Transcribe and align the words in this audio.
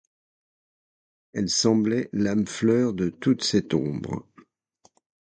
Elle 1.33 1.49
semblait 1.51 2.09
l’âme 2.11 2.47
fleur 2.47 2.93
de 2.95 3.11
toute 3.11 3.43
cette 3.43 3.75
ombre. 3.75 4.25